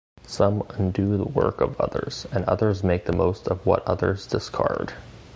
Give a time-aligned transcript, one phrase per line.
[0.25, 4.93] Some undo the work of others, and others make the most of what others discard.